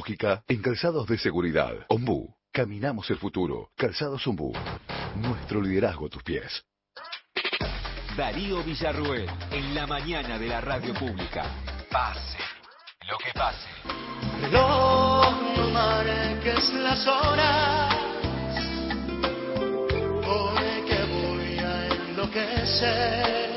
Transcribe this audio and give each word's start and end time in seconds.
tecnológica 0.00 0.42
en 0.48 0.62
calzados 0.62 1.06
de 1.06 1.18
seguridad. 1.18 1.72
Ombú. 1.88 2.34
Caminamos 2.52 3.08
el 3.10 3.16
futuro. 3.16 3.70
Calzados 3.76 4.26
Ombú. 4.26 4.52
Nuestro 5.16 5.60
liderazgo 5.60 6.06
a 6.06 6.08
tus 6.08 6.22
pies. 6.22 6.64
Darío 8.16 8.62
Villarruel, 8.64 9.26
en 9.52 9.74
la 9.74 9.86
mañana 9.86 10.38
de 10.38 10.48
la 10.48 10.60
radio 10.60 10.92
pública. 10.94 11.44
Pase 11.90 12.38
lo 13.08 13.16
que 13.18 13.32
pase. 13.32 13.68
Reloj, 14.42 15.56
no 15.56 15.70
marques 15.70 16.72
las 16.74 17.06
horas, 17.06 17.94
porque 20.26 21.04
voy 21.08 21.58
a 21.58 21.86
enloquecer. 21.86 23.50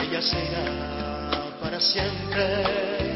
Ella 0.00 0.22
será 0.22 1.58
para 1.60 1.80
siempre 1.80 3.07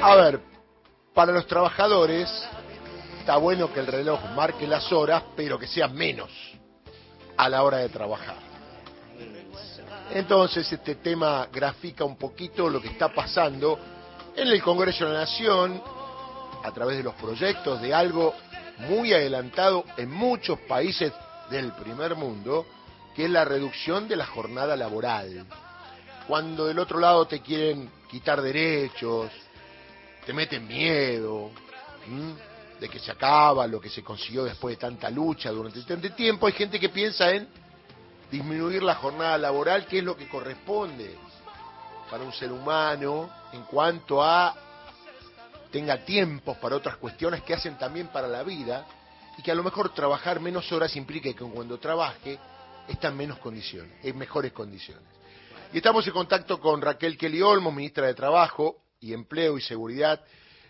A 0.00 0.16
ver, 0.16 0.40
para 1.12 1.32
los 1.32 1.46
trabajadores 1.46 2.30
está 3.20 3.36
bueno 3.36 3.72
que 3.72 3.80
el 3.80 3.86
reloj 3.86 4.20
marque 4.34 4.66
las 4.66 4.90
horas, 4.90 5.22
pero 5.36 5.58
que 5.58 5.66
sea 5.66 5.86
menos 5.88 6.30
a 7.36 7.48
la 7.48 7.62
hora 7.62 7.78
de 7.78 7.88
trabajar. 7.90 8.36
Entonces 10.12 10.72
este 10.72 10.94
tema 10.94 11.46
grafica 11.52 12.04
un 12.04 12.16
poquito 12.16 12.70
lo 12.70 12.80
que 12.80 12.88
está 12.88 13.12
pasando 13.12 13.78
en 14.34 14.48
el 14.48 14.62
Congreso 14.62 15.04
de 15.04 15.12
la 15.12 15.20
Nación 15.20 15.82
a 16.64 16.72
través 16.72 16.96
de 16.96 17.02
los 17.02 17.14
proyectos 17.14 17.82
de 17.82 17.92
algo 17.92 18.34
muy 18.78 19.12
adelantado 19.12 19.84
en 19.96 20.10
muchos 20.10 20.58
países 20.60 21.12
del 21.50 21.72
primer 21.72 22.14
mundo, 22.14 22.64
que 23.18 23.24
es 23.24 23.30
la 23.32 23.44
reducción 23.44 24.06
de 24.06 24.14
la 24.14 24.26
jornada 24.26 24.76
laboral. 24.76 25.44
Cuando 26.28 26.66
del 26.66 26.78
otro 26.78 27.00
lado 27.00 27.26
te 27.26 27.40
quieren 27.40 27.90
quitar 28.08 28.40
derechos, 28.40 29.28
te 30.24 30.32
meten 30.32 30.68
miedo 30.68 31.50
de 32.78 32.88
que 32.88 33.00
se 33.00 33.10
acaba 33.10 33.66
lo 33.66 33.80
que 33.80 33.90
se 33.90 34.04
consiguió 34.04 34.44
después 34.44 34.76
de 34.76 34.80
tanta 34.80 35.10
lucha 35.10 35.50
durante 35.50 35.82
tanto 35.82 36.12
tiempo, 36.12 36.46
hay 36.46 36.52
gente 36.52 36.78
que 36.78 36.90
piensa 36.90 37.32
en 37.32 37.48
disminuir 38.30 38.84
la 38.84 38.94
jornada 38.94 39.36
laboral, 39.36 39.86
que 39.86 39.98
es 39.98 40.04
lo 40.04 40.16
que 40.16 40.28
corresponde 40.28 41.16
para 42.08 42.22
un 42.22 42.32
ser 42.32 42.52
humano 42.52 43.28
en 43.52 43.64
cuanto 43.64 44.22
a 44.22 44.54
tenga 45.72 46.04
tiempos 46.04 46.56
para 46.58 46.76
otras 46.76 46.98
cuestiones 46.98 47.42
que 47.42 47.54
hacen 47.54 47.76
también 47.78 48.12
para 48.12 48.28
la 48.28 48.44
vida 48.44 48.86
y 49.36 49.42
que 49.42 49.50
a 49.50 49.56
lo 49.56 49.64
mejor 49.64 49.92
trabajar 49.92 50.38
menos 50.38 50.70
horas 50.70 50.94
implica 50.94 51.32
que 51.32 51.44
cuando 51.44 51.78
trabaje 51.78 52.38
está 52.88 53.08
en 53.08 53.16
menos 53.16 53.38
condiciones, 53.38 53.92
en 54.02 54.16
mejores 54.16 54.52
condiciones. 54.52 55.04
Y 55.72 55.78
estamos 55.78 56.06
en 56.06 56.12
contacto 56.12 56.58
con 56.60 56.80
Raquel 56.80 57.18
Kelly 57.18 57.42
Olmos, 57.42 57.74
ministra 57.74 58.06
de 58.06 58.14
Trabajo 58.14 58.82
y 59.00 59.12
Empleo 59.12 59.58
y 59.58 59.60
Seguridad 59.60 60.24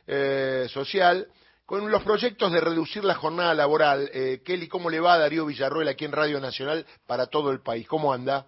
eh, 0.07 0.67
Social, 0.69 1.29
con 1.65 1.91
los 1.91 2.03
proyectos 2.03 2.51
de 2.51 2.61
reducir 2.61 3.05
la 3.05 3.15
jornada 3.15 3.55
laboral. 3.55 4.11
Eh, 4.13 4.41
Kelly, 4.45 4.69
¿cómo 4.69 4.91
le 4.91 5.01
va 5.01 5.15
a 5.15 5.19
Darío 5.19 5.47
Villarroel 5.47 5.89
aquí 5.89 6.05
en 6.05 6.13
Radio 6.13 6.41
Nacional 6.41 6.85
para 7.07 7.27
todo 7.27 7.53
el 7.53 7.61
país? 7.61 7.87
¿Cómo 7.87 8.13
anda? 8.13 8.47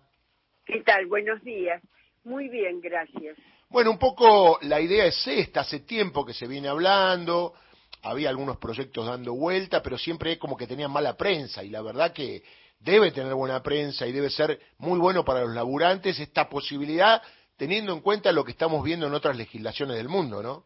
¿Qué 0.64 0.82
tal? 0.82 1.06
Buenos 1.06 1.42
días. 1.42 1.82
Muy 2.24 2.48
bien, 2.48 2.80
gracias. 2.80 3.36
Bueno, 3.68 3.92
un 3.92 3.98
poco 3.98 4.58
la 4.62 4.80
idea 4.80 5.04
es 5.04 5.26
esta, 5.26 5.60
hace 5.60 5.80
tiempo 5.80 6.26
que 6.26 6.34
se 6.34 6.48
viene 6.48 6.68
hablando, 6.68 7.54
había 8.02 8.30
algunos 8.30 8.56
proyectos 8.58 9.06
dando 9.06 9.34
vuelta, 9.34 9.82
pero 9.82 9.96
siempre 9.96 10.38
como 10.38 10.56
que 10.56 10.66
tenían 10.66 10.90
mala 10.90 11.16
prensa 11.16 11.62
y 11.62 11.70
la 11.70 11.82
verdad 11.82 12.12
que 12.12 12.42
debe 12.80 13.12
tener 13.12 13.34
buena 13.34 13.62
prensa 13.62 14.06
y 14.06 14.12
debe 14.12 14.30
ser 14.30 14.58
muy 14.78 14.98
bueno 14.98 15.24
para 15.24 15.40
los 15.40 15.54
laburantes 15.54 16.18
esta 16.18 16.48
posibilidad, 16.48 17.22
teniendo 17.56 17.92
en 17.92 18.00
cuenta 18.00 18.32
lo 18.32 18.44
que 18.44 18.52
estamos 18.52 18.82
viendo 18.82 19.06
en 19.06 19.14
otras 19.14 19.36
legislaciones 19.36 19.96
del 19.96 20.08
mundo, 20.08 20.42
¿no? 20.42 20.64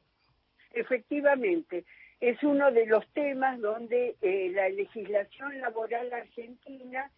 Efectivamente, 0.73 1.85
es 2.21 2.43
uno 2.43 2.71
de 2.71 2.87
los 2.87 3.07
temas 3.13 3.61
donde 3.61 4.17
eh, 4.23 4.51
la 4.55 4.69
legislación 4.69 5.61
laboral 5.61 6.13
argentina 6.13 7.11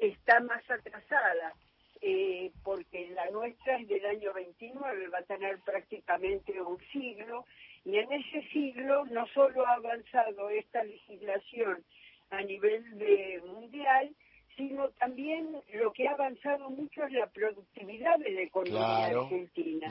está 0.00 0.40
más 0.40 0.62
atrasada, 0.70 1.54
eh, 2.00 2.52
porque 2.62 3.08
la 3.14 3.30
nuestra 3.30 3.78
es 3.78 3.88
del 3.88 4.04
año 4.04 4.32
29, 4.32 5.08
va 5.08 5.18
a 5.18 5.22
tener 5.22 5.58
prácticamente 5.60 6.60
un 6.60 6.78
siglo, 6.92 7.46
y 7.84 7.96
en 7.96 8.12
ese 8.12 8.42
siglo 8.52 9.04
no 9.06 9.26
solo 9.28 9.66
ha 9.66 9.74
avanzado 9.74 10.50
esta 10.50 10.84
legislación 10.84 11.82
a 12.30 12.42
nivel 12.42 12.98
de 12.98 13.42
mundial, 13.46 14.10
sino 14.56 14.88
también 14.90 15.60
lo 15.74 15.92
que 15.92 16.06
ha 16.08 16.12
avanzado 16.12 16.70
mucho 16.70 17.04
es 17.04 17.12
la 17.12 17.26
productividad 17.28 18.18
de 18.18 18.30
la 18.30 18.40
economía 18.42 18.78
Claro. 19.08 19.22
argentina. 19.22 19.88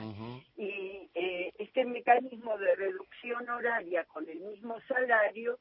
Y 0.56 1.08
eh, 1.14 1.52
este 1.58 1.84
mecanismo 1.84 2.56
de 2.58 2.74
reducción 2.76 3.48
horaria 3.48 4.04
con 4.04 4.28
el 4.28 4.38
mismo 4.40 4.80
salario 4.88 5.58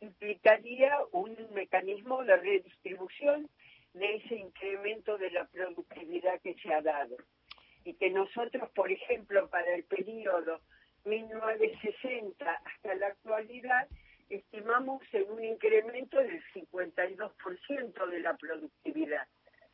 implicaría 0.00 0.96
un 1.12 1.36
mecanismo 1.54 2.22
de 2.24 2.36
redistribución 2.36 3.48
de 3.94 4.16
ese 4.16 4.36
incremento 4.36 5.16
de 5.18 5.30
la 5.30 5.46
productividad 5.46 6.40
que 6.42 6.54
se 6.54 6.72
ha 6.72 6.82
dado. 6.82 7.16
Y 7.84 7.94
que 7.94 8.10
nosotros, 8.10 8.68
por 8.74 8.90
ejemplo, 8.92 9.48
para 9.48 9.74
el 9.74 9.84
periodo 9.84 10.60
1960 11.04 12.60
hasta 12.64 12.94
la 12.96 13.06
actualidad, 13.08 13.88
estimamos 14.28 15.02
en 15.12 15.30
un 15.30 15.44
incremento 15.44 16.18
del 16.18 16.42
52% 16.54 18.10
de 18.10 18.20
la 18.20 18.36
productividad. 18.36 19.26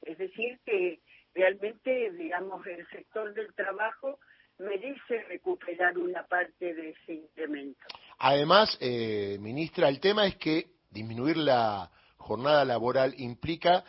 Es 0.02 0.18
decir, 0.18 0.58
que 0.64 1.00
realmente, 1.34 2.10
digamos, 2.12 2.66
el 2.66 2.86
sector 2.88 3.32
del 3.34 3.54
trabajo 3.54 4.18
merece 4.58 5.22
recuperar 5.28 5.98
una 5.98 6.26
parte 6.26 6.74
de 6.74 6.90
ese 6.90 7.14
incremento. 7.14 7.80
Además, 8.18 8.76
eh, 8.80 9.38
ministra, 9.40 9.88
el 9.88 10.00
tema 10.00 10.26
es 10.26 10.36
que 10.36 10.66
disminuir 10.90 11.36
la 11.36 11.90
jornada 12.16 12.64
laboral 12.64 13.14
implica 13.19 13.84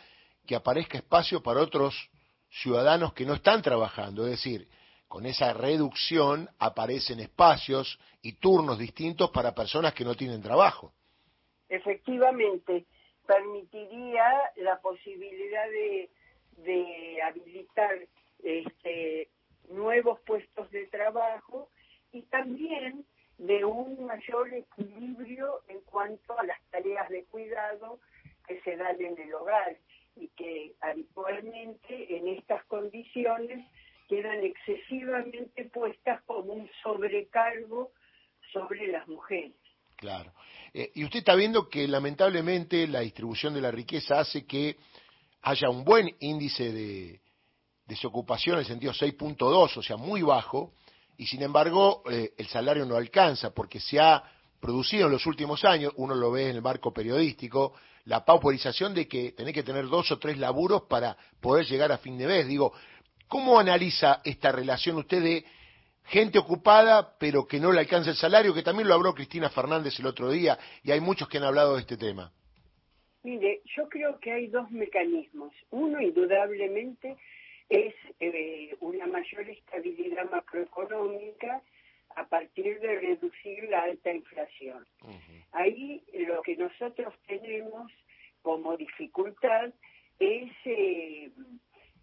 que 0.46 0.56
aparezca 0.56 0.98
espacio 0.98 1.42
para 1.42 1.60
otros 1.60 2.10
ciudadanos 2.50 3.12
que 3.12 3.24
no 3.24 3.34
están 3.34 3.62
trabajando, 3.62 4.24
es 4.24 4.32
decir, 4.32 4.68
con 5.08 5.26
esa 5.26 5.52
reducción 5.52 6.48
aparecen 6.58 7.20
espacios 7.20 7.98
y 8.22 8.34
turnos 8.34 8.78
distintos 8.78 9.30
para 9.30 9.54
personas 9.54 9.94
que 9.94 10.04
no 10.04 10.14
tienen 10.14 10.42
trabajo. 10.42 10.92
Efectivamente, 11.68 12.86
permitiría 13.26 14.24
la 14.56 14.80
posibilidad 14.80 15.68
de, 15.68 16.10
habilitar 17.22 17.98
este, 18.42 19.28
nuevos 19.70 20.20
puestos 20.20 20.70
de 20.70 20.86
trabajo 20.86 21.68
y 22.12 22.22
también 22.22 23.04
de 23.38 23.64
un 23.64 24.04
mayor 24.04 24.52
equilibrio 24.52 25.62
en 25.68 25.80
cuanto 25.80 26.38
a 26.38 26.44
las 26.44 26.60
tareas 26.70 27.08
de 27.08 27.24
cuidado 27.24 27.98
que 28.46 28.60
se 28.60 28.76
dan 28.76 29.00
en 29.00 29.18
el 29.18 29.34
hogar 29.34 29.76
y 30.16 30.28
que 30.28 30.74
habitualmente 30.80 32.16
en 32.16 32.28
estas 32.28 32.64
condiciones 32.66 33.66
quedan 34.14 34.44
excesivamente 34.44 35.64
puestas 35.72 36.22
como 36.24 36.52
un 36.52 36.70
sobrecargo 36.82 37.90
sobre 38.52 38.86
las 38.86 39.08
mujeres. 39.08 39.54
Claro. 39.96 40.32
Eh, 40.72 40.92
y 40.94 41.04
usted 41.04 41.20
está 41.20 41.34
viendo 41.34 41.68
que 41.68 41.88
lamentablemente 41.88 42.86
la 42.86 43.00
distribución 43.00 43.54
de 43.54 43.60
la 43.60 43.70
riqueza 43.70 44.20
hace 44.20 44.46
que 44.46 44.76
haya 45.42 45.68
un 45.68 45.84
buen 45.84 46.14
índice 46.20 46.72
de 46.72 47.20
desocupación 47.86 48.54
en 48.54 48.60
el 48.60 48.66
sentido 48.66 48.92
6.2, 48.92 49.76
o 49.76 49.82
sea, 49.82 49.96
muy 49.96 50.22
bajo, 50.22 50.72
y 51.16 51.26
sin 51.26 51.42
embargo 51.42 52.02
eh, 52.10 52.32
el 52.38 52.46
salario 52.46 52.86
no 52.86 52.96
alcanza 52.96 53.52
porque 53.52 53.80
se 53.80 54.00
ha 54.00 54.22
producido 54.60 55.06
en 55.06 55.12
los 55.12 55.26
últimos 55.26 55.64
años, 55.64 55.92
uno 55.96 56.14
lo 56.14 56.30
ve 56.30 56.50
en 56.50 56.56
el 56.56 56.62
marco 56.62 56.92
periodístico, 56.92 57.74
la 58.04 58.24
pauperización 58.24 58.94
de 58.94 59.08
que 59.08 59.32
tenés 59.32 59.54
que 59.54 59.62
tener 59.62 59.86
dos 59.88 60.10
o 60.10 60.18
tres 60.18 60.38
laburos 60.38 60.82
para 60.88 61.16
poder 61.40 61.66
llegar 61.66 61.90
a 61.92 61.98
fin 61.98 62.16
de 62.18 62.26
mes. 62.26 62.46
Digo, 62.46 62.72
¿cómo 63.34 63.58
analiza 63.58 64.20
esta 64.24 64.52
relación 64.52 64.96
usted 64.96 65.20
de 65.20 65.44
gente 66.04 66.38
ocupada 66.38 67.18
pero 67.18 67.48
que 67.48 67.58
no 67.58 67.72
le 67.72 67.80
alcanza 67.80 68.10
el 68.10 68.16
salario? 68.16 68.54
Que 68.54 68.62
también 68.62 68.86
lo 68.86 68.94
habló 68.94 69.12
Cristina 69.12 69.50
Fernández 69.50 69.98
el 69.98 70.06
otro 70.06 70.30
día 70.30 70.56
y 70.84 70.92
hay 70.92 71.00
muchos 71.00 71.28
que 71.28 71.38
han 71.38 71.42
hablado 71.42 71.74
de 71.74 71.80
este 71.80 71.96
tema. 71.96 72.30
Mire, 73.24 73.60
yo 73.76 73.88
creo 73.88 74.20
que 74.20 74.30
hay 74.30 74.46
dos 74.46 74.70
mecanismos. 74.70 75.52
Uno, 75.72 76.00
indudablemente, 76.00 77.16
es 77.68 77.92
eh, 78.20 78.76
una 78.78 79.08
mayor 79.08 79.50
estabilidad 79.50 80.30
macroeconómica 80.30 81.60
a 82.14 82.28
partir 82.28 82.78
de 82.78 83.00
reducir 83.00 83.64
la 83.68 83.82
alta 83.82 84.12
inflación. 84.12 84.86
Ahí 85.50 86.04
lo 86.28 86.40
que 86.42 86.54
nosotros 86.54 87.12
tenemos 87.26 87.90
como 88.42 88.76
dificultad 88.76 89.72
es 90.20 90.52
eh, 90.66 91.32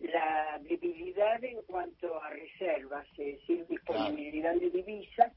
la 0.01 0.59
debilidad 0.63 1.43
en 1.43 1.61
cuanto 1.63 2.21
a 2.21 2.29
reservas, 2.29 3.07
es 3.17 3.39
decir, 3.39 3.65
disponibilidad 3.67 4.55
de 4.55 4.69
divisas, 4.69 5.31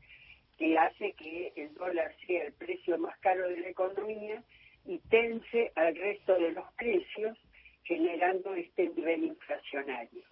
que 0.57 0.79
hace 0.79 1.13
que 1.13 1.53
el 1.57 1.75
dólar 1.75 2.15
sea 2.27 2.45
el 2.45 2.53
precio 2.53 2.97
más 2.99 3.19
caro 3.19 3.49
de 3.49 3.59
la 3.59 3.69
economía 3.69 4.43
y 4.87 4.99
tense 5.11 5.73
al 5.75 5.95
resto 5.97 6.35
de 6.35 6.53
los 6.53 6.73
precios, 6.75 7.37
generando 7.83 8.55
este 8.55 8.89
nivel 8.91 9.25
inflacionario. 9.25 10.23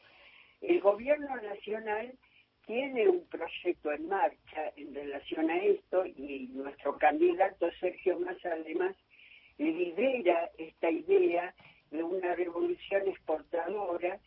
El 0.60 0.80
gobierno 0.80 1.36
nacional 1.36 2.12
tiene 2.66 3.08
un 3.08 3.26
proyecto 3.26 3.92
en 3.92 4.08
marcha 4.08 4.72
en 4.76 4.94
relación 4.94 5.50
a 5.50 5.58
esto 5.58 6.06
y 6.06 6.48
nuestro 6.52 6.96
candidato 6.96 7.68
Sergio 7.80 8.18
Massa 8.20 8.52
además 8.52 8.94
lidera 9.58 10.50
esta 10.56 10.90
idea 10.90 11.54
de 11.90 12.02
una 12.02 12.34
revolución 12.34 13.06
exportadora 13.08 14.18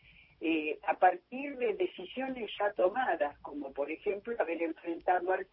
eh, 0.41 0.77
a 0.85 0.93
partir 0.95 1.57
de 1.57 1.73
decisiones 1.75 2.51
ya 2.59 2.71
tomadas, 2.73 3.37
como 3.39 3.71
por 3.71 3.89
ejemplo 3.89 4.35
haber 4.37 4.61
enfrentado 4.61 5.31
al 5.31 5.45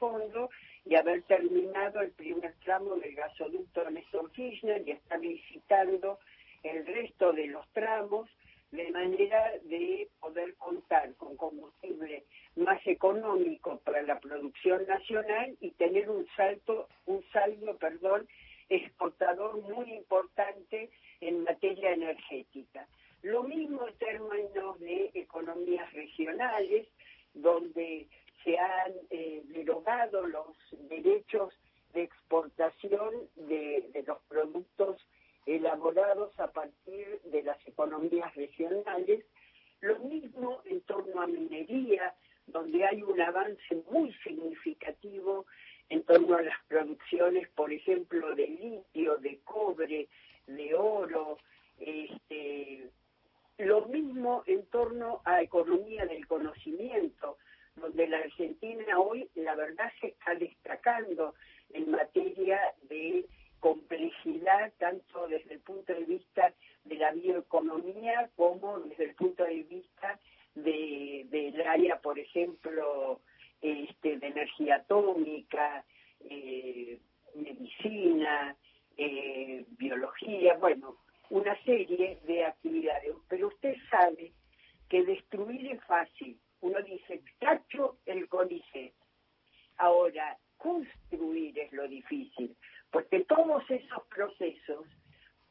y 0.85 0.95
haber 0.95 1.23
terminado 1.23 2.01
el 2.01 2.11
primer 2.11 2.55
tramo 2.65 2.97
del 2.97 3.15
gasoducto 3.15 3.89
Néstor 3.91 4.31
Kirchner 4.33 4.87
y 4.87 4.91
estar 4.91 5.21
licitando 5.21 6.19
el 6.63 6.85
resto 6.87 7.33
de 7.33 7.47
los 7.47 7.67
tramos 7.73 8.29
de 8.73 8.91
manera 8.91 9.53
de 9.65 10.09
poder 10.21 10.55
contar 10.57 11.15
con 11.17 11.37
combustible 11.37 12.25
más 12.57 12.81
económico 12.87 13.79
para 13.85 14.03
la 14.03 14.19
producción 14.19 14.87
nacional 14.87 15.57
y 15.61 15.71
tener 15.73 16.11
un 16.11 16.27
salto, 16.37 16.89
un 17.07 17.23
saldo, 17.33 17.77
perdón, 17.79 18.27
exportador 18.69 19.61
muy 19.63 19.93
importante 19.93 20.91
en 21.21 21.45
materia 21.45 21.93
energética. 21.93 22.87
Lo 23.23 23.45
mismo 23.45 23.87
en 23.87 23.95
términos 23.95 24.81
de 24.81 25.11
economías 25.15 25.93
regionales, 25.93 26.89
donde 27.35 28.09
se 28.45 28.59
han 28.59 28.93
eh, 29.11 29.43
derogado 29.47 30.27
los 30.27 30.57
derechos 30.89 31.55
de 31.93 32.03
exportación 32.03 33.29
de, 33.37 34.03
los 34.07 34.19
productos 34.29 35.01
elaborados 35.47 36.39
a 36.39 36.51
partir 36.51 37.21
de 37.25 37.43
las 37.43 37.59
economías 37.67 38.35
regionales. 38.35 39.25
Lo 39.81 39.99
mismo 40.01 40.63
en 40.65 40.81
torno 40.83 41.21
a 41.21 41.27
minería, 41.27 42.15
donde 42.47 42.85
hay 42.85 43.03
un 43.03 43.21
avance 43.21 43.83
muy 43.91 44.13
significativo 44.25 45.47
en 45.89 46.03
torno 46.05 46.37
a 46.37 46.43
las 46.43 46.57
producciones, 46.69 47.49
por 47.51 47.73
ejemplo, 47.73 48.35
de 48.35 48.47
litio, 48.47 49.19
de 49.19 49.41
cobre, 49.45 50.09
de 50.47 50.75
oro, 50.75 51.39
este, 51.79 52.89
lo 53.59 53.87
mismo 53.87 54.43
en 54.47 54.65
torno 54.67 55.21
a 55.25 55.43
economía 55.43 56.07
del 56.07 56.27
conocimiento, 56.27 57.37
la 58.13 58.19
Argentina 58.19 58.99
hoy, 58.99 59.27
la 59.35 59.55
verdad, 59.55 59.91
se 60.01 60.09
está 60.09 60.35
destacando 60.35 61.35
en 61.71 61.91
materia 61.91 62.61
de 62.83 63.25
complejidad, 63.59 64.71
tanto 64.79 65.29
desde 65.29 65.55
el 65.55 65.61
punto 65.61 65.95
de 65.95 66.05
vista 66.05 66.53
de 66.85 66.97
la 66.97 67.13
bioeconomía 67.13 68.31
como 68.37 68.81
desde 68.81 69.05
el 69.05 69.15
punto 69.15 69.45
de 69.45 69.63
vista 69.63 70.21
de, 70.55 71.27
del 71.31 71.67
área, 71.67 72.01
por 72.01 72.19
ejemplo, 72.19 73.21
este, 73.63 74.19
de 74.19 74.27
energía 74.27 74.77
atómica, 74.77 75.83
eh, 76.29 76.99
medicina, 77.35 78.55
eh, 78.99 79.65
biología, 79.79 80.55
bueno, 80.59 80.99
una 81.31 81.57
serie 81.65 82.19
de 82.27 82.45
actividades. 82.45 83.15
Pero 83.29 83.49
usted 83.49 83.75
sabe 83.91 84.33
que 84.91 85.03
destruir 85.03 85.73
es 85.73 85.83
fácil. 85.85 86.39
Uno 86.63 86.81
dice, 86.83 87.23
tacho 87.39 87.99
el 88.07 88.29
CONICET. 88.29 88.95
Ahora, 89.77 90.39
construir 90.57 91.59
es 91.59 91.73
lo 91.73 91.87
difícil, 91.89 92.57
porque 92.91 93.25
todos 93.25 93.69
esos 93.69 94.03
procesos, 94.05 94.87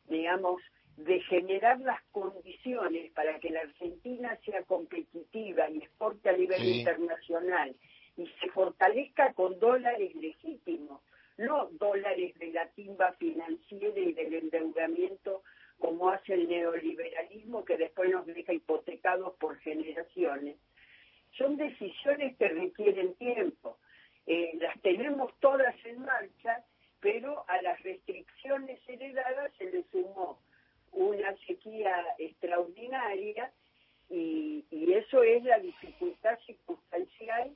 digamos, 0.05 0.61
de 0.95 1.19
generar 1.21 1.79
las 1.81 2.01
condiciones 2.11 3.11
para 3.11 3.39
que 3.39 3.49
la 3.49 3.61
Argentina 3.61 4.37
sea 4.45 4.63
competitiva 4.63 5.69
y 5.69 5.79
exporte 5.79 6.29
a 6.29 6.37
nivel 6.37 6.63
internacional 6.63 7.75
y 8.17 8.27
se 8.39 8.49
fortalezca 8.49 9.33
con 9.33 9.59
dólares 9.59 10.13
legítimos, 10.15 11.01
no 11.37 11.67
dólares 11.71 12.37
de 12.39 12.51
la 12.51 12.67
timba 12.69 13.13
financiera 13.13 13.99
y 13.99 14.13
del 14.13 14.33
endeudamiento 14.33 15.43
como 15.79 16.09
hace 16.09 16.35
el 16.35 16.47
neoliberalismo 16.47 17.65
que 17.65 17.77
después 17.77 18.11
nos 18.11 18.25
deja 18.27 18.53
hipotecados 18.53 19.33
por 19.37 19.57
generaciones. 19.59 20.57
Son 21.37 21.57
decisiones 21.57 22.35
que 22.37 22.47
requieren 22.47 23.13
tiempo. 23.15 23.77
Eh, 24.27 24.51
las 24.59 24.79
tenemos 24.81 25.33
todas 25.39 25.75
en 25.85 25.99
marcha, 26.01 26.63
pero 26.99 27.43
a 27.47 27.61
las 27.61 27.81
restricciones 27.83 28.79
heredadas 28.87 29.51
se 29.57 29.65
le 29.71 29.83
sumó 29.91 30.39
una 30.91 31.35
sequía 31.47 32.05
extraordinaria 32.19 33.51
y, 34.09 34.65
y 34.69 34.93
eso 34.93 35.23
es 35.23 35.43
la 35.43 35.57
dificultad 35.59 36.37
circunstancial 36.45 37.55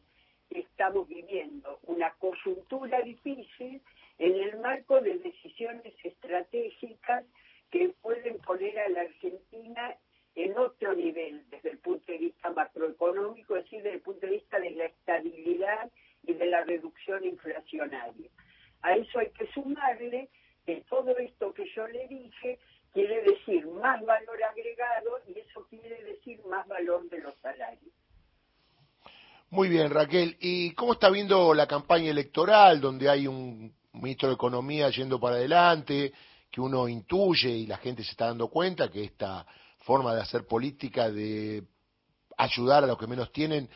que 0.49 0.59
estamos 0.59 1.07
viviendo, 1.07 1.79
una 1.83 2.11
coyuntura 2.13 3.01
difícil 3.01 3.81
en 4.17 4.35
el 4.35 4.57
marco 4.59 5.01
de 5.01 5.17
decisiones 5.19 5.93
estratégicas 6.03 7.25
que 7.71 7.89
pueden 8.01 8.37
poner 8.39 8.79
a 8.79 8.89
la 8.89 9.01
Argentina 9.01 9.95
en 10.35 10.57
otro 10.57 10.93
nivel 10.93 11.43
desde 11.49 11.71
el 11.71 11.77
punto 11.79 12.11
de 12.11 12.17
vista 12.17 12.49
macroeconómico, 12.51 13.55
es 13.55 13.63
decir, 13.63 13.81
desde 13.81 13.95
el 13.95 14.01
punto 14.01 14.25
de 14.25 14.33
vista 14.33 14.59
de 14.59 14.71
la 14.71 14.85
estabilidad 14.85 15.89
y 16.23 16.33
de 16.33 16.45
la 16.45 16.63
reducción 16.63 17.23
inflacionaria. 17.23 18.29
A 18.81 18.95
eso 18.95 19.19
hay 19.19 19.29
que 19.31 19.47
sumarle 19.53 20.29
que 20.65 20.83
todo 20.89 21.17
esto 21.17 21.53
que 21.53 21.65
yo 21.73 21.87
le 21.87 22.07
dije 22.07 22.59
quiere 22.93 23.21
decir 23.23 23.65
más 23.67 24.03
valor 24.05 24.43
agregado 24.43 25.19
y 25.27 25.39
eso 25.39 25.65
quiere 25.69 26.03
decir 26.03 26.39
más 26.45 26.67
valor 26.67 27.09
de 27.09 27.19
los 27.19 27.35
salarios. 27.41 27.93
Muy 29.49 29.69
bien, 29.69 29.89
Raquel. 29.89 30.35
¿Y 30.39 30.71
cómo 30.71 30.93
está 30.93 31.09
viendo 31.09 31.53
la 31.53 31.67
campaña 31.67 32.09
electoral 32.09 32.81
donde 32.81 33.09
hay 33.09 33.27
un 33.27 33.73
ministro 33.93 34.29
de 34.29 34.35
Economía 34.35 34.89
yendo 34.89 35.19
para 35.19 35.35
adelante, 35.35 36.11
que 36.51 36.61
uno 36.61 36.87
intuye 36.87 37.49
y 37.49 37.67
la 37.67 37.77
gente 37.77 38.03
se 38.03 38.11
está 38.11 38.27
dando 38.27 38.47
cuenta 38.49 38.89
que 38.89 39.03
esta 39.03 39.45
forma 39.85 40.15
de 40.15 40.21
hacer 40.21 40.47
política, 40.47 41.11
de 41.11 41.63
ayudar 42.37 42.83
a 42.83 42.87
los 42.87 42.97
que 42.97 43.07
menos 43.07 43.31
tienen, 43.31 43.69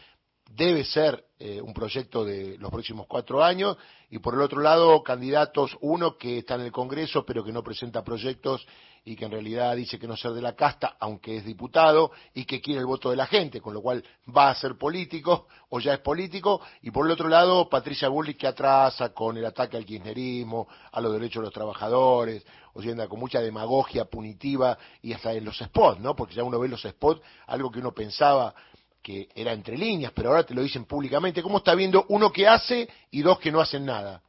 debe 0.56 0.84
ser 0.84 1.26
eh, 1.42 1.62
un 1.62 1.74
proyecto 1.74 2.26
de 2.26 2.58
los 2.58 2.70
próximos 2.70 3.06
cuatro 3.08 3.44
años. 3.44 3.78
Y 4.10 4.20
por 4.20 4.34
el 4.34 4.42
otro 4.42 4.62
lado 4.62 5.02
candidatos 5.04 5.78
uno 5.82 6.18
que 6.18 6.40
está 6.40 6.56
en 6.56 6.62
el 6.62 6.72
Congreso 6.72 7.26
pero 7.26 7.44
que 7.44 7.54
no 7.54 7.64
presenta 7.64 8.04
proyectos 8.04 8.66
y 9.06 9.16
que 9.16 9.26
en 9.26 9.32
realidad 9.32 9.76
dice 9.76 9.98
que 9.98 10.08
no 10.08 10.18
ser 10.18 10.32
de 10.32 10.42
la 10.42 10.56
casta 10.56 10.98
aunque 11.00 11.38
es 11.38 11.46
diputado 11.46 12.12
y 12.34 12.44
que 12.44 12.60
quiere 12.60 12.82
el 12.82 12.86
voto 12.86 13.10
de 13.10 13.16
la 13.16 13.28
gente 13.28 13.62
con 13.62 13.74
lo 13.74 13.82
cual 13.82 14.04
va 14.36 14.50
a 14.50 14.56
ser 14.56 14.78
político 14.78 15.48
o 15.70 15.80
ya 15.80 15.94
es 15.94 16.00
político. 16.00 16.62
Y 16.82 16.92
por 16.92 17.06
el 17.06 17.12
otro 17.14 17.30
lado 17.30 17.70
Patricia 17.70 18.10
Bullrich 18.10 18.38
que 18.38 18.48
atrasa 18.48 19.14
con 19.14 19.38
el 19.38 19.46
ataque 19.46 19.78
al 19.78 19.86
kirchnerismo 19.86 20.68
a 20.92 21.00
los 21.00 21.14
derechos 21.14 21.42
de 21.42 21.46
los 21.46 21.54
trabajadores 21.54 22.44
o 22.74 22.82
sea 22.82 23.08
con 23.08 23.20
mucha 23.20 23.40
demagogia 23.40 24.06
punitiva 24.06 24.78
y 25.02 25.14
hasta 25.14 25.32
en 25.34 25.46
los 25.46 25.58
spots 25.58 26.00
no 26.00 26.16
porque 26.16 26.36
ya 26.36 26.44
uno 26.44 26.60
ve 26.60 26.68
los 26.68 26.82
spots 26.82 27.22
algo 27.48 27.72
que 27.72 27.80
uno 27.80 27.94
pensaba 27.94 28.54
que 29.02 29.28
era 29.36 29.54
entre 29.54 29.78
líneas, 29.78 30.12
pero 30.14 30.30
ahora 30.30 30.46
te 30.46 30.54
lo 30.54 30.62
dicen 30.62 30.86
públicamente. 30.86 31.42
¿Cómo 31.42 31.60
está 31.60 31.76
viendo 31.76 32.06
uno 32.10 32.32
que 32.32 32.48
hace 32.48 32.88
y 33.12 33.22
dos 33.22 33.40
que 33.40 33.52
no 33.52 33.62
hacen 33.62 33.86
nada? 33.86 34.22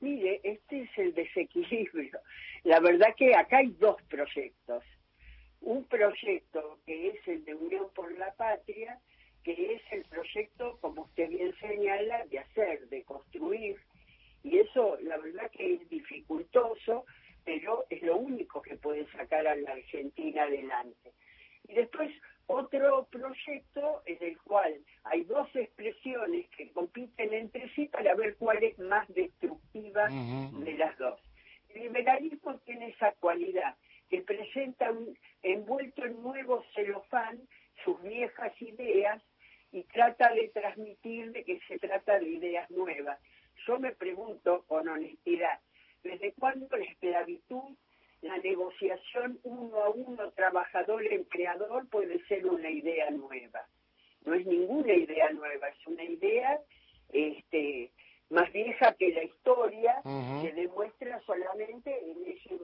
Mire, 0.00 0.40
este 0.42 0.82
es 0.82 0.90
el 0.98 1.14
desequilibrio. 1.14 2.18
La 2.64 2.80
verdad 2.80 3.14
que 3.16 3.34
acá 3.34 3.58
hay 3.58 3.68
dos 3.78 3.96
proyectos. 4.08 4.82
Un 5.60 5.84
proyecto 5.84 6.78
que 6.84 7.08
es 7.08 7.28
el 7.28 7.44
de 7.44 7.54
Unión 7.54 7.86
por 7.94 8.16
la 8.18 8.32
Patria, 8.34 8.98
que 9.42 9.74
es 9.74 9.82
el 9.92 10.04
proyecto, 10.04 10.78
como 10.80 11.02
usted 11.02 11.28
bien 11.28 11.54
señala, 11.58 12.24
de 12.26 12.38
hacer, 12.38 12.88
de 12.88 13.04
construir. 13.04 13.76
Y 14.42 14.58
eso, 14.58 14.98
la 15.02 15.16
verdad 15.16 15.50
que 15.50 15.74
es 15.74 15.88
dificultoso, 15.88 17.04
pero 17.44 17.86
es 17.88 18.02
lo 18.02 18.16
único 18.16 18.60
que 18.60 18.76
puede 18.76 19.06
sacar 19.12 19.46
a 19.46 19.56
la 19.56 19.72
Argentina 19.72 20.42
adelante. 20.42 21.12
Y 21.68 21.74
después 21.74 22.10
otro 22.82 23.06
proyecto 23.10 24.02
en 24.06 24.18
el 24.20 24.38
cual 24.38 24.74
hay 25.04 25.24
dos 25.24 25.48
expresiones 25.54 26.48
que 26.56 26.70
compiten 26.72 27.32
entre 27.32 27.68
sí 27.74 27.86
para 27.86 28.14
ver 28.14 28.36
cuál 28.36 28.62
es 28.62 28.78
más 28.78 29.06
destructiva 29.08 30.08
de 30.08 30.72
las 30.78 30.96
dos. 30.98 31.20
El 31.68 31.82
liberalismo 31.82 32.58
tiene 32.60 32.88
esa 32.88 33.12
cualidad, 33.12 33.76
que 34.08 34.22
presenta 34.22 34.90
un, 34.90 35.16
envuelto 35.42 36.04
en 36.04 36.22
nuevo 36.22 36.64
celofán 36.74 37.40
sus 37.84 38.00
viejas 38.02 38.52
ideas 38.60 39.22
y 39.72 39.82
trata 39.84 40.32
de 40.32 40.48
transmitir 40.48 41.32
de 41.32 41.44
que 41.44 41.60
se 41.68 41.78
trata 41.78 42.18
de 42.18 42.28
ideas 42.28 42.70
nuevas. 42.70 43.18
Yo 43.66 43.78
me 43.78 43.92
pregunto 43.92 44.64
con 44.66 44.88
honestidad, 44.88 45.60
¿desde 46.02 46.32
cuándo 46.32 46.68
la 46.76 46.84
esclavitud 46.84 47.76
la 48.26 48.38
negociación 48.38 49.38
uno 49.44 49.82
a 49.82 49.90
uno 49.90 50.30
trabajador-empleador 50.32 51.88
puede 51.88 52.24
ser 52.26 52.46
una 52.46 52.70
idea 52.70 53.10
nueva. 53.10 53.66
No 54.24 54.34
es 54.34 54.46
ninguna 54.46 54.92
idea 54.92 55.30
nueva, 55.30 55.68
es 55.68 55.86
una 55.86 56.04
idea 56.04 56.60
este, 57.12 57.92
más 58.30 58.52
vieja 58.52 58.94
que 58.94 59.12
la 59.12 59.22
historia, 59.22 60.02
que 60.42 60.52
demuestra 60.52 61.20
solamente 61.20 61.96
en 62.10 62.26
ese 62.26 62.56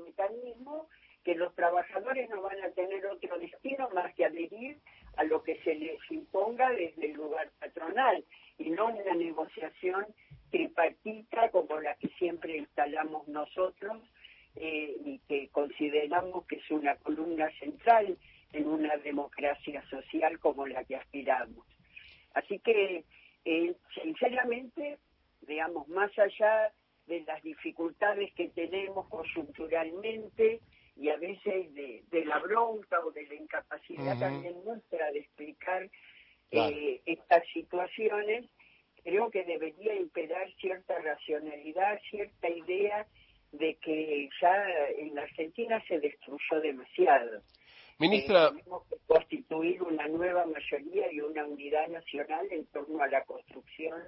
mismo 0.45 0.89
que 1.25 1.35
los 1.35 1.55
trabajadores 1.55 2.29
no 2.31 2.43
van 2.43 2.61
a 2.63 2.71
tener 2.71 3.07
otro 3.07 3.39
destino 3.39 3.89
más 3.91 4.13
que 4.15 4.25
adherir 4.25 4.79
a 5.17 5.25
lo 5.25 5.43
que 5.43 5.61
se 5.63 5.75
les 5.75 5.99
imponga 6.11 6.71
desde 6.71 7.07
el 7.07 7.13
lugar 7.13 7.51
patronal 7.61 8.25
y 8.59 8.71
no 8.71 8.89
una 8.89 9.15
negociación 9.15 10.07
tripartita 10.51 11.51
como 11.51 11.81
la 11.81 11.95
que 11.97 12.09
siempre 12.19 12.57
instalamos 12.57 13.29
nosotros 13.29 14.03
eh, 14.57 14.92
consideramos 15.83 16.47
que 16.47 16.57
es 16.57 16.71
una 16.71 16.95
columna 16.97 17.51
central 17.59 18.17
en 18.53 18.69
una 18.69 18.97
democracia 18.99 19.83
social 19.91 20.39
como 20.39 20.67
la 20.67 20.85
que 20.85 20.97
aspiramos. 20.97 21.67
Así 22.35 22.61
que, 22.61 23.05
eh, 23.45 23.75
sinceramente, 24.01 24.99
digamos, 25.41 25.89
más 25.89 26.17
allá 26.19 26.73
de 27.07 27.23
las 27.23 27.43
dificultades 27.43 28.33
que 28.35 28.49
tenemos 28.51 29.09
coyunturalmente 29.09 30.61
y 30.97 31.09
a 31.09 31.17
veces 31.17 31.75
de, 31.75 32.25
la 32.27 32.39
bronca 32.39 33.01
o 33.05 33.11
de 33.11 33.27
la 33.27 33.35
incapacidad 33.35 34.19
también 34.21 34.63
nuestra 34.65 35.11
de 35.11 35.19
explicar 35.19 35.91
eh, 36.53 37.01
estas 37.07 37.43
situaciones, 37.53 38.45
creo 39.03 39.31
que 39.31 39.43
debería 39.45 39.97
imperar 39.97 40.49
cierta 40.61 40.97
racionalidad, 41.01 41.99
cierta 42.09 42.49
idea 42.49 43.07
de 43.53 43.77
que 43.77 44.29
ya 44.41 44.65
en 44.99 45.15
la 45.15 45.23
Argentina 45.23 45.83
se 45.87 46.01
destruyó 46.01 46.61
demasiado. 46.63 47.43
Ministra. 47.99 48.47
Eh, 48.47 48.51
tenemos 48.57 48.87
que 48.89 48.97
constituir 49.07 49.83
una 49.83 50.09
nueva 50.09 50.45
mayoría 50.47 51.13
y 51.13 51.21
una 51.21 51.45
unidad 51.45 51.89
nacional 51.89 52.47
en 52.51 52.67
torno 52.67 53.03
a 53.03 53.09
la 53.09 53.23
construcción 53.25 54.03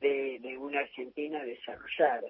de 0.00 0.56
una 0.58 0.80
Argentina 0.80 1.42
desarrollada. 1.42 2.28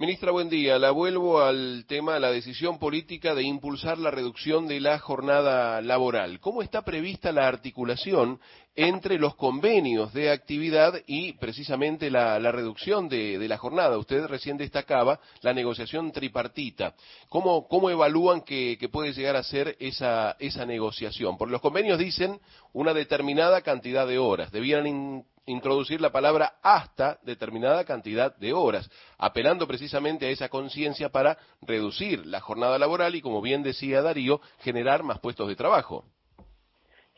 Ministra, 0.00 0.32
buen 0.32 0.48
día. 0.48 0.78
La 0.78 0.92
vuelvo 0.92 1.42
al 1.42 1.84
tema, 1.86 2.18
la 2.18 2.32
decisión 2.32 2.78
política 2.78 3.34
de 3.34 3.42
impulsar 3.42 3.98
la 3.98 4.10
reducción 4.10 4.66
de 4.66 4.80
la 4.80 4.98
jornada 4.98 5.82
laboral. 5.82 6.40
¿Cómo 6.40 6.62
está 6.62 6.80
prevista 6.80 7.32
la 7.32 7.46
articulación 7.46 8.40
entre 8.74 9.18
los 9.18 9.34
convenios 9.34 10.14
de 10.14 10.30
actividad 10.30 10.94
y 11.06 11.34
precisamente 11.34 12.10
la, 12.10 12.38
reducción 12.50 13.10
de, 13.10 13.46
la 13.46 13.58
jornada? 13.58 13.98
Usted 13.98 14.24
recién 14.24 14.56
destacaba 14.56 15.20
la 15.42 15.52
negociación 15.52 16.12
tripartita. 16.12 16.94
¿Cómo, 17.28 17.68
cómo 17.68 17.90
evalúan 17.90 18.40
que, 18.40 18.78
puede 18.90 19.12
llegar 19.12 19.36
a 19.36 19.42
ser 19.42 19.76
esa, 19.80 20.34
esa 20.38 20.64
negociación? 20.64 21.36
Porque 21.36 21.52
los 21.52 21.60
convenios 21.60 21.98
dicen 21.98 22.40
una 22.72 22.94
determinada 22.94 23.60
cantidad 23.60 24.06
de 24.06 24.16
horas. 24.16 24.50
Debieran 24.50 25.26
introducir 25.46 26.00
la 26.00 26.12
palabra 26.12 26.54
hasta 26.62 27.18
determinada 27.22 27.84
cantidad 27.84 28.36
de 28.36 28.52
horas, 28.52 28.90
apelando 29.18 29.66
precisamente 29.66 30.26
a 30.26 30.30
esa 30.30 30.48
conciencia 30.48 31.10
para 31.10 31.38
reducir 31.62 32.26
la 32.26 32.40
jornada 32.40 32.78
laboral 32.78 33.14
y, 33.14 33.20
como 33.20 33.40
bien 33.40 33.62
decía 33.62 34.02
Darío, 34.02 34.40
generar 34.60 35.02
más 35.02 35.18
puestos 35.20 35.48
de 35.48 35.56
trabajo. 35.56 36.04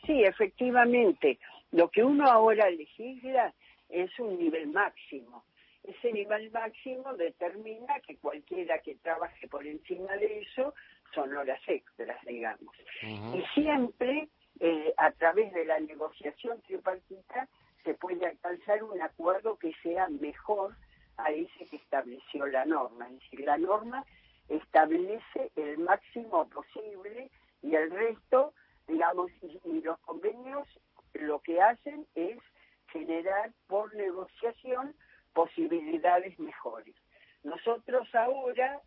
Sí, 0.05 0.23
efectivamente. 0.23 1.39
Lo 1.71 1.89
que 1.89 2.03
uno 2.03 2.29
ahora 2.29 2.69
legisla 2.69 3.53
es 3.89 4.11
un 4.19 4.37
nivel 4.37 4.67
máximo. 4.67 5.43
Ese 5.83 6.11
nivel 6.13 6.49
máximo 6.51 7.13
determina 7.15 7.99
que 8.05 8.17
cualquiera 8.17 8.79
que 8.79 8.95
trabaje 8.95 9.47
por 9.47 9.65
encima 9.67 10.13
de 10.13 10.41
eso 10.41 10.73
son 11.13 11.35
horas 11.35 11.59
extras, 11.67 12.17
digamos. 12.25 12.73
Y 13.01 13.43
siempre, 13.53 14.29
eh, 14.59 14.93
a 14.97 15.11
través 15.11 15.53
de 15.53 15.65
la 15.65 15.79
negociación 15.79 16.61
tripartita, 16.61 17.47
se 17.83 17.93
puede 17.95 18.25
alcanzar 18.25 18.83
un 18.83 19.01
acuerdo 19.01 19.57
que 19.57 19.73
sea 19.83 20.07
mejor 20.09 20.75
a 21.17 21.31
ese 21.31 21.65
que 21.69 21.75
estableció 21.75 22.45
la 22.47 22.65
norma. 22.65 23.07
Es 23.07 23.19
decir, 23.19 23.41
la 23.41 23.57
norma 23.57 24.05
establece 24.49 25.51
el 25.55 25.77
máximo 25.79 26.47
posible 26.49 27.29
y 27.61 27.75
el 27.75 27.91
resto, 27.91 28.53
digamos, 28.87 29.31
y, 29.41 29.81
los 29.81 29.99
convenios 29.99 30.67
lo 31.13 31.39
que 31.41 31.61
hacen 31.61 32.05
es 32.15 32.39
generar 32.87 33.51
por 33.67 33.93
negociación 33.95 34.95
posibilidades 35.33 36.37
mejores. 36.39 36.95
Nosotros 37.43 38.07
ahora, 38.15 38.81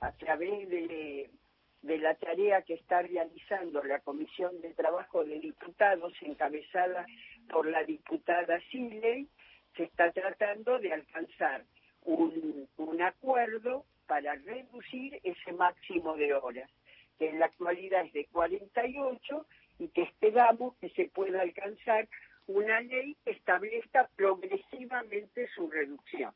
a 0.00 0.12
través 0.12 0.68
de 0.68 1.98
la 1.98 2.14
tarea 2.14 2.62
que 2.62 2.74
está 2.74 3.02
realizando 3.02 3.82
la 3.82 4.00
Comisión 4.00 4.60
de 4.60 4.74
Trabajo 4.74 5.24
de 5.24 5.38
Diputados, 5.40 6.12
encabezada 6.22 7.06
por 7.50 7.66
la 7.66 7.84
diputada 7.84 8.60
Siley, 8.70 9.28
se 9.76 9.84
está 9.84 10.10
tratando 10.12 10.78
de 10.78 10.92
alcanzar 10.92 11.64
un, 12.02 12.68
un 12.76 13.02
acuerdo 13.02 13.84
para 14.06 14.34
reducir 14.34 15.20
ese 15.22 15.52
máximo 15.52 16.16
de 16.16 16.34
horas, 16.34 16.70
que 17.18 17.28
en 17.28 17.38
la 17.38 17.46
actualidad 17.46 18.04
es 18.06 18.12
de 18.12 18.26
48 18.26 19.46
y 19.78 19.88
que 19.88 20.02
esperamos 20.02 20.76
que 20.76 20.90
se 20.90 21.06
pueda 21.06 21.42
alcanzar 21.42 22.08
una 22.46 22.80
ley 22.80 23.16
que 23.24 23.32
establezca 23.32 24.08
progresivamente 24.16 25.48
su 25.54 25.68
reducción. 25.68 26.32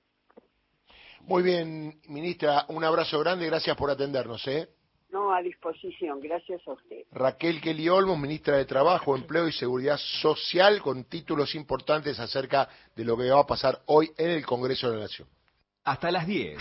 Muy 1.23 1.43
bien, 1.43 2.01
ministra, 2.09 2.65
un 2.69 2.83
abrazo 2.83 3.21
grande, 3.21 3.47
gracias 3.47 3.77
por 3.77 3.91
atendernos. 3.91 4.47
¿eh? 4.49 4.69
No, 5.13 5.33
a 5.33 5.43
disposición. 5.43 6.21
Gracias 6.21 6.61
a 6.67 6.73
usted. 6.73 7.05
Raquel 7.13 7.61
Kelly 7.61 7.89
Olmos, 7.89 8.19
ministra 8.19 8.57
de 8.57 8.65
Trabajo, 8.65 9.17
Empleo 9.17 9.49
y 9.49 9.53
Seguridad 9.53 9.99
Social, 9.99 10.81
con 10.81 11.05
títulos 11.05 11.55
importantes 11.55 12.21
acerca 12.21 12.69
de 12.95 13.05
lo 13.05 13.17
que 13.17 13.31
va 13.31 13.41
a 13.41 13.47
pasar 13.47 13.81
hoy 13.87 14.11
en 14.17 14.31
el 14.31 14.47
Congreso 14.47 14.89
de 14.89 14.97
la 14.97 15.03
Nación. 15.03 15.29
Hasta 15.85 16.11
las 16.11 16.27
10. 16.27 16.59